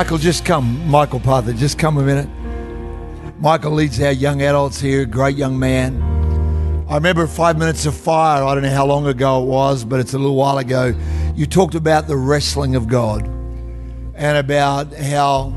[0.00, 0.88] Michael, just come.
[0.88, 2.26] Michael Parther, just come a minute.
[3.38, 6.00] Michael leads our young adults here, great young man.
[6.88, 10.00] I remember Five Minutes of Fire, I don't know how long ago it was, but
[10.00, 10.94] it's a little while ago.
[11.36, 13.26] You talked about the wrestling of God
[14.14, 15.50] and about how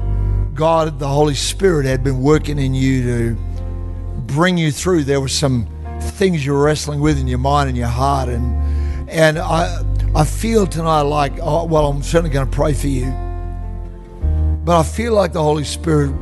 [0.54, 3.36] God, the Holy Spirit, had been working in you to
[4.24, 5.06] bring you through.
[5.06, 5.70] There were some
[6.02, 8.28] things you were wrestling with in your mind and your heart.
[8.28, 12.88] And, and I, I feel tonight like, oh, well, I'm certainly going to pray for
[12.88, 13.33] you.
[14.64, 16.14] But I feel like the Holy Spirit,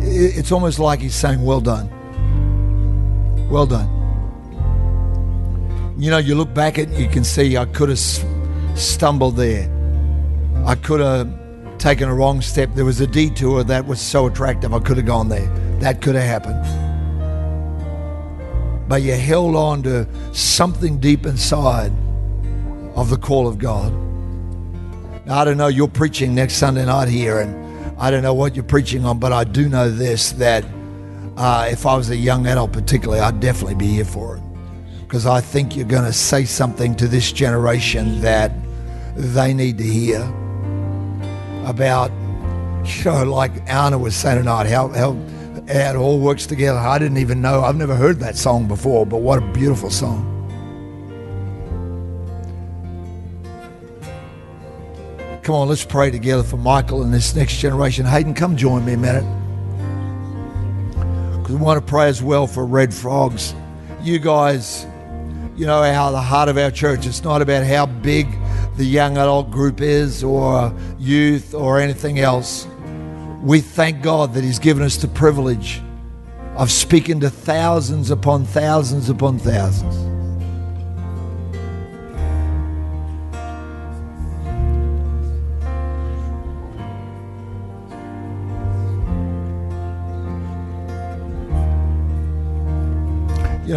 [0.00, 1.88] it's almost like He's saying, Well done.
[3.48, 3.92] Well done.
[5.98, 7.98] You know, you look back at you can see I could have
[8.78, 9.72] stumbled there.
[10.66, 12.70] I could have taken a wrong step.
[12.74, 15.46] There was a detour that was so attractive, I could have gone there.
[15.78, 16.62] That could have happened.
[18.88, 21.92] But you held on to something deep inside
[22.94, 23.92] of the call of God.
[25.26, 27.65] Now, I don't know, you're preaching next Sunday night here, and
[27.98, 30.64] I don't know what you're preaching on, but I do know this that
[31.36, 34.42] uh, if I was a young adult, particularly, I'd definitely be here for it.
[35.02, 38.52] Because I think you're going to say something to this generation that
[39.14, 40.20] they need to hear
[41.64, 42.10] about,
[42.84, 45.12] you know, like Anna was saying tonight, how, how,
[45.68, 46.78] how it all works together.
[46.78, 50.35] I didn't even know, I've never heard that song before, but what a beautiful song.
[55.46, 58.04] Come on, let's pray together for Michael and this next generation.
[58.04, 59.22] Hayden, come join me a minute.
[61.38, 63.54] Because we want to pray as well for Red Frogs.
[64.02, 64.84] You guys,
[65.54, 68.26] you know how the heart of our church, it's not about how big
[68.76, 72.66] the young adult group is or youth or anything else.
[73.40, 75.80] We thank God that He's given us the privilege
[76.56, 80.15] of speaking to thousands upon thousands upon thousands.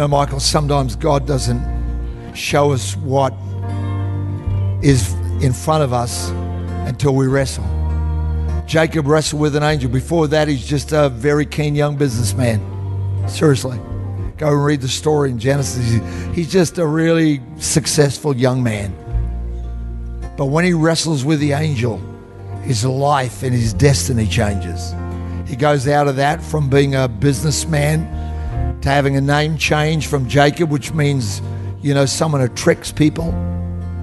[0.00, 1.62] Know, Michael, sometimes God doesn't
[2.34, 3.34] show us what
[4.82, 6.30] is in front of us
[6.88, 7.64] until we wrestle.
[8.66, 9.90] Jacob wrestled with an angel.
[9.90, 12.62] Before that, he's just a very keen young businessman.
[13.28, 13.78] Seriously.
[14.38, 16.00] Go and read the story in Genesis.
[16.34, 18.94] He's just a really successful young man.
[20.38, 22.00] But when he wrestles with the angel,
[22.62, 24.94] his life and his destiny changes.
[25.46, 28.19] He goes out of that from being a businessman
[28.82, 31.42] to having a name change from Jacob, which means,
[31.82, 33.32] you know, someone who tricks people.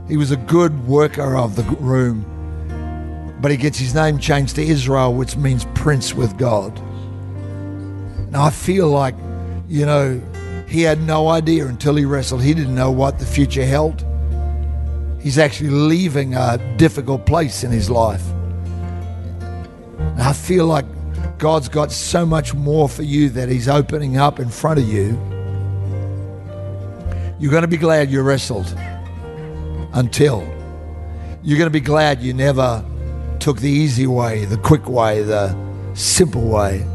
[0.07, 2.25] He was a good worker of the room,
[3.41, 6.79] but he gets his name changed to Israel, which means prince with God.
[8.31, 9.15] Now I feel like,
[9.67, 10.21] you know,
[10.67, 12.41] he had no idea until he wrestled.
[12.43, 14.05] He didn't know what the future held.
[15.21, 18.23] He's actually leaving a difficult place in his life.
[19.99, 20.85] And I feel like
[21.37, 25.09] God's got so much more for you that He's opening up in front of you.
[27.39, 28.75] You're going to be glad you wrestled
[29.93, 30.41] until
[31.43, 32.83] you're going to be glad you never
[33.39, 35.55] took the easy way, the quick way, the
[35.93, 36.85] simple way.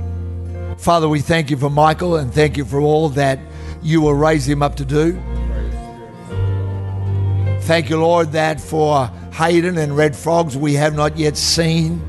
[0.76, 3.38] Father, we thank you for Michael and thank you for all that
[3.82, 5.12] you will raise him up to do.
[7.62, 12.02] Thank you, Lord, that for Hayden and Red Frogs we have not yet seen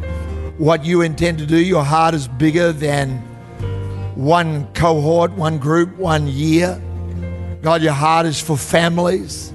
[0.64, 1.58] what you intend to do.
[1.58, 3.18] Your heart is bigger than
[4.16, 6.82] one cohort, one group, one year.
[7.62, 9.52] God, your heart is for families.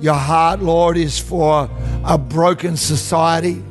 [0.00, 1.68] Your heart, Lord, is for
[2.04, 3.62] a broken society.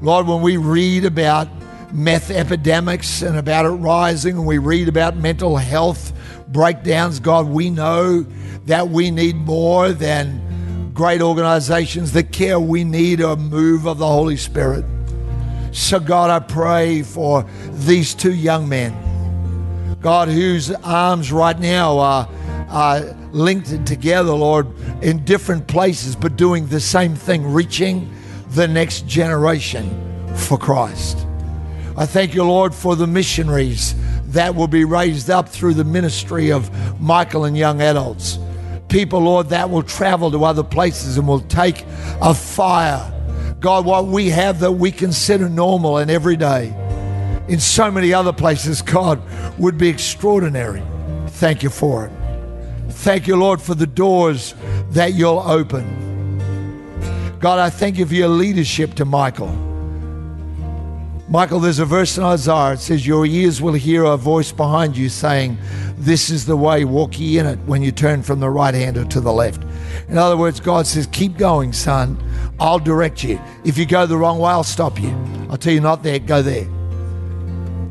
[0.00, 1.48] Lord, when we read about
[1.92, 6.12] meth epidemics and about it rising, and we read about mental health
[6.46, 8.24] breakdowns, God, we know
[8.66, 12.60] that we need more than great organizations that care.
[12.60, 14.84] We need a move of the Holy Spirit.
[15.72, 18.94] So, God, I pray for these two young men,
[20.00, 22.28] God, whose arms right now are,
[22.68, 23.00] are
[23.32, 24.66] linked together, Lord,
[25.02, 28.12] in different places, but doing the same thing, reaching
[28.50, 29.88] the next generation
[30.36, 31.26] for Christ.
[31.96, 33.94] I thank you, Lord, for the missionaries
[34.28, 36.70] that will be raised up through the ministry of
[37.00, 38.38] Michael and young adults
[38.92, 41.82] people, Lord, that will travel to other places and will take
[42.20, 43.10] a fire.
[43.62, 46.74] God, what we have that we consider normal and everyday
[47.46, 49.22] in so many other places, God,
[49.56, 50.82] would be extraordinary.
[51.28, 52.12] Thank you for it.
[52.90, 54.56] Thank you, Lord, for the doors
[54.90, 57.38] that you'll open.
[57.38, 59.52] God, I thank you for your leadership to Michael.
[61.28, 62.72] Michael, there's a verse in Isaiah.
[62.72, 65.56] It says, Your ears will hear a voice behind you saying,
[65.96, 68.96] This is the way, walk ye in it when you turn from the right hand
[68.96, 69.62] or to the left.
[70.08, 72.18] In other words, God says, Keep going, son.
[72.60, 73.40] I'll direct you.
[73.64, 75.10] If you go the wrong way, I'll stop you.
[75.50, 76.66] I'll tell you, not there, go there.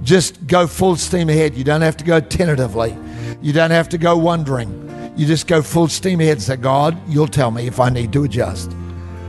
[0.04, 1.56] Just go full steam ahead.
[1.56, 2.98] You don't have to go tentatively,
[3.42, 4.78] you don't have to go wondering.
[5.18, 8.14] You just go full steam ahead and say, God, you'll tell me if I need
[8.14, 8.72] to adjust.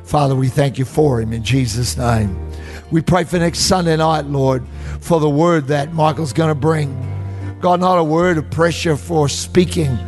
[0.05, 2.39] Father, we thank you for him in Jesus' name.
[2.91, 4.65] We pray for next Sunday night, Lord,
[5.01, 6.97] for the word that Michael's going to bring.
[7.61, 9.99] God, not a word of pressure for speaking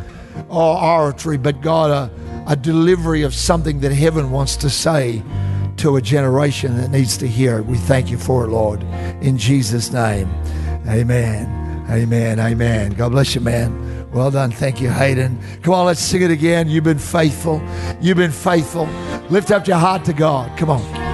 [0.49, 2.11] or oratory, but God, a,
[2.47, 5.23] a delivery of something that heaven wants to say
[5.77, 7.65] to a generation that needs to hear it.
[7.65, 8.83] We thank you for it, Lord.
[9.21, 10.29] In Jesus' name,
[10.87, 11.63] amen.
[11.89, 12.39] Amen.
[12.39, 12.93] Amen.
[12.93, 14.09] God bless you, man.
[14.11, 14.51] Well done.
[14.51, 15.37] Thank you, Hayden.
[15.61, 16.67] Come on, let's sing it again.
[16.69, 17.61] You've been faithful.
[18.01, 18.87] You've been faithful.
[19.29, 20.57] Lift up your heart to God.
[20.57, 21.04] Come on.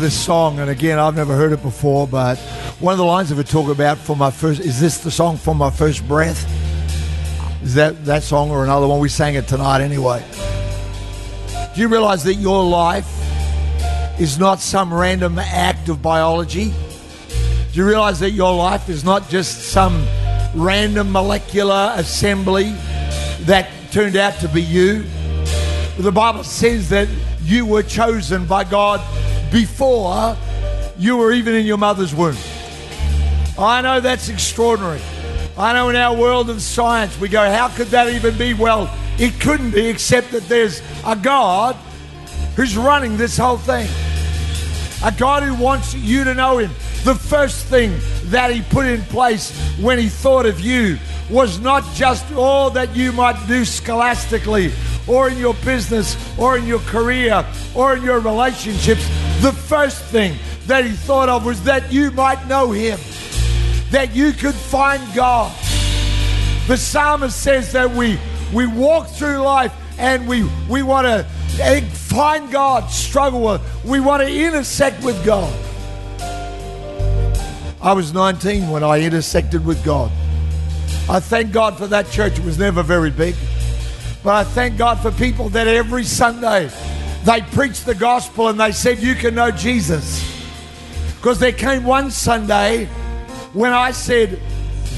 [0.00, 2.38] This song, and again, I've never heard it before, but
[2.80, 4.60] one of the lines of it talk about for my first.
[4.60, 6.44] Is this the song for my first breath?
[7.62, 8.98] Is that that song or another one?
[8.98, 10.24] We sang it tonight anyway.
[11.74, 13.06] Do you realize that your life
[14.18, 16.72] is not some random act of biology?
[17.72, 20.04] Do you realize that your life is not just some
[20.54, 22.72] random molecular assembly
[23.42, 25.04] that turned out to be you?
[25.98, 27.08] The Bible says that
[27.42, 29.00] you were chosen by God
[29.50, 30.36] before
[30.98, 32.36] you were even in your mother's womb.
[33.58, 35.00] I know that's extraordinary.
[35.58, 38.54] I know in our world of science we go, how could that even be?
[38.54, 41.76] Well, it couldn't be except that there's a God
[42.56, 43.88] who's running this whole thing.
[45.04, 46.70] A God who wants you to know Him.
[47.04, 50.98] The first thing that He put in place when He thought of you
[51.30, 54.72] was not just all that you might do scholastically
[55.06, 57.44] or in your business or in your career
[57.74, 59.06] or in your relationships.
[59.40, 60.36] The first thing
[60.66, 62.98] that He thought of was that you might know Him,
[63.90, 65.50] that you could find God.
[66.66, 68.18] The psalmist says that we,
[68.52, 71.26] we walk through life and we, we want to
[71.62, 75.50] eh, find God, struggle with, we want to intersect with God.
[77.80, 80.10] I was 19 when I intersected with God.
[81.08, 82.38] I thank God for that church.
[82.38, 83.34] It was never very big.
[84.22, 86.70] But I thank God for people that every Sunday
[87.24, 90.26] they preached the gospel and they said, You can know Jesus.
[91.16, 92.86] Because there came one Sunday
[93.52, 94.40] when I said,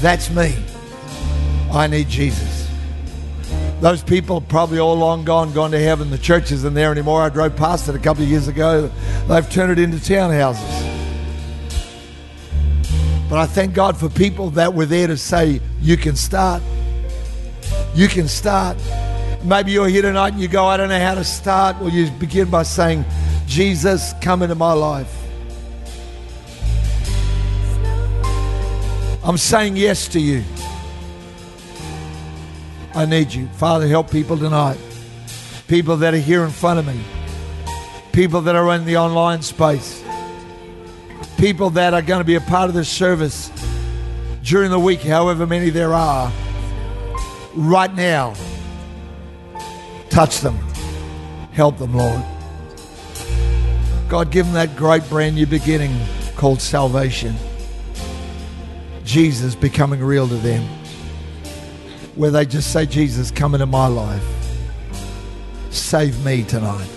[0.01, 0.55] That's me.
[1.71, 2.69] I need Jesus.
[3.81, 6.09] Those people probably all long gone, gone to heaven.
[6.09, 7.21] The church isn't there anymore.
[7.21, 8.89] I drove past it a couple of years ago.
[9.27, 10.93] They've turned it into townhouses.
[13.29, 16.63] But I thank God for people that were there to say, You can start.
[17.93, 18.77] You can start.
[19.43, 21.77] Maybe you're here tonight and you go, I don't know how to start.
[21.81, 23.03] Well, you begin by saying,
[23.45, 25.13] Jesus, come into my life.
[29.21, 30.43] I'm saying yes to you.
[32.95, 33.47] I need you.
[33.49, 34.77] Father, help people tonight.
[35.67, 37.01] People that are here in front of me.
[38.13, 40.01] People that are in the online space.
[41.37, 43.51] People that are going to be a part of this service
[44.41, 46.31] during the week, however many there are.
[47.55, 48.35] Right now,
[50.13, 50.55] touch them.
[51.53, 52.23] Help them, Lord.
[54.07, 55.91] God, give them that great brand new beginning
[56.35, 57.35] called salvation.
[59.03, 60.61] Jesus becoming real to them.
[62.15, 64.23] Where they just say, Jesus, come into my life.
[65.71, 66.87] Save me tonight.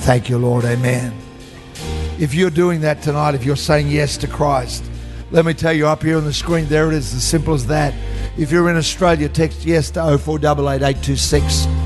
[0.00, 0.66] Thank you, Lord.
[0.66, 1.16] Amen.
[2.18, 4.84] If you're doing that tonight, if you're saying yes to Christ,
[5.30, 7.66] let me tell you up here on the screen, there it is, as simple as
[7.68, 7.94] that.
[8.36, 11.79] If you're in Australia, text yes to 0488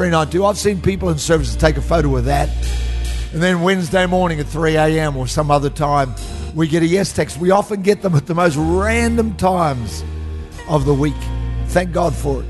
[0.00, 0.46] 392.
[0.46, 2.48] I've seen people in services take a photo of that.
[3.34, 5.14] And then Wednesday morning at 3 a.m.
[5.14, 6.14] or some other time,
[6.54, 7.36] we get a yes text.
[7.36, 10.02] We often get them at the most random times
[10.70, 11.12] of the week.
[11.66, 12.48] Thank God for it.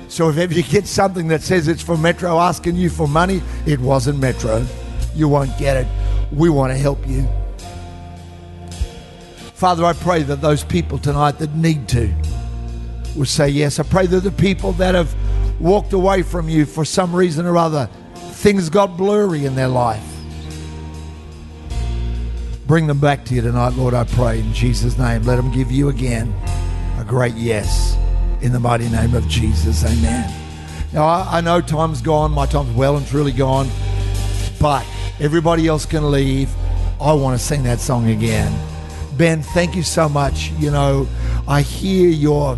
[0.08, 3.44] So if ever you get something that says it's from Metro asking you for money,
[3.68, 4.66] it wasn't Metro.
[5.14, 5.88] You won't get it.
[6.32, 7.28] We want to help you.
[9.54, 12.12] Father, I pray that those people tonight that need to
[13.16, 13.80] will say yes.
[13.80, 15.14] I pray that the people that have
[15.60, 20.04] walked away from you for some reason or other, things got blurry in their life.
[22.66, 25.24] Bring them back to you tonight, Lord, I pray in Jesus' name.
[25.24, 26.34] Let them give you again
[26.98, 27.98] a great yes
[28.42, 29.84] in the mighty name of Jesus.
[29.86, 30.32] Amen.
[30.94, 33.68] Now, I, know time's gone, my time's well and truly gone,
[34.62, 34.86] but
[35.20, 36.50] everybody else can leave.
[37.02, 38.54] I want to sing that song again.
[39.18, 40.52] Ben, thank you so much.
[40.60, 41.08] You know,
[41.48, 42.58] I hear your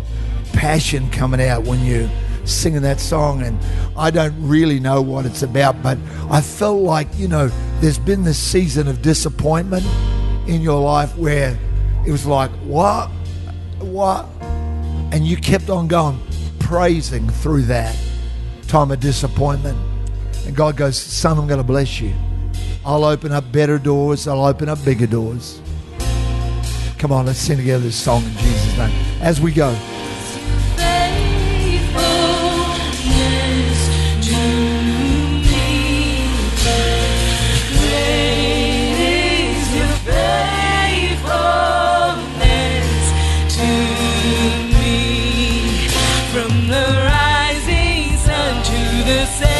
[0.56, 2.08] passion coming out when you
[2.44, 3.58] singing that song and
[3.96, 5.98] I don't really know what it's about but
[6.30, 7.48] I felt like you know
[7.80, 9.84] there's been this season of disappointment
[10.46, 11.58] in your life where
[12.06, 13.08] it was like what?
[13.80, 14.26] What?
[15.12, 16.20] And you kept on going
[16.60, 17.96] praising through that
[18.68, 19.78] time of disappointment.
[20.46, 22.14] And God goes son I'm going to bless you.
[22.84, 24.28] I'll open up better doors.
[24.28, 25.60] I'll open up bigger doors.
[26.98, 28.90] Come on let's sing together this song in Jesus name.
[29.20, 29.76] As we go
[49.06, 49.55] the same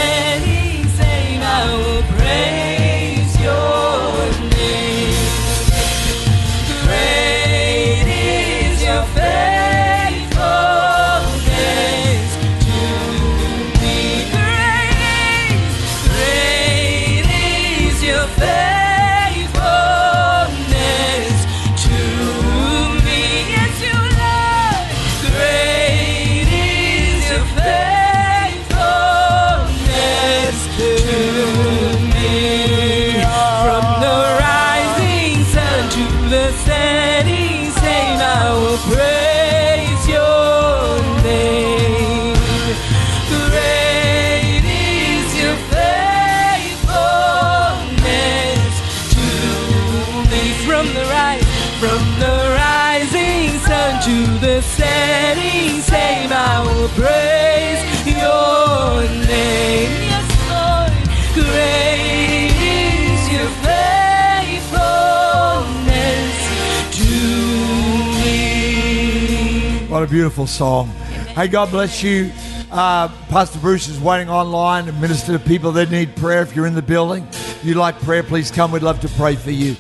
[70.07, 70.89] a beautiful song.
[71.35, 72.31] Hey, God bless you.
[72.71, 76.43] Uh, Pastor Bruce is waiting online to minister to people that need prayer.
[76.43, 78.71] If you're in the building, if you'd like prayer, please come.
[78.71, 79.77] We'd love to pray for you.